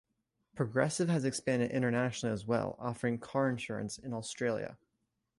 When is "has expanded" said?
1.09-1.69